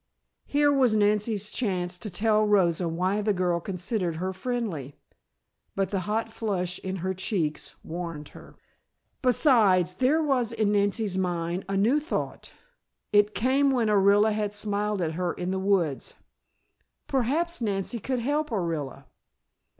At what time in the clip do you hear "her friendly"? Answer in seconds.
4.15-4.95